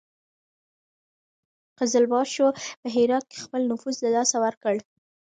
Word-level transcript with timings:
قزلباشو 1.79 2.47
په 2.81 2.87
هرات 2.95 3.25
کې 3.31 3.37
خپل 3.45 3.61
نفوذ 3.71 3.95
له 4.05 4.09
لاسه 4.15 4.35
ورکړ. 4.45 4.75